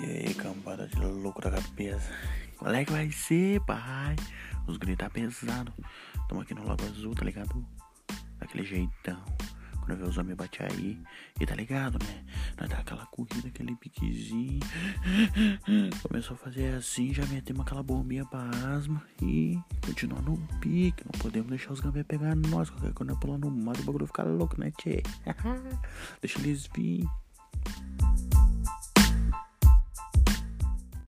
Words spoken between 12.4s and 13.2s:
Nós dá aquela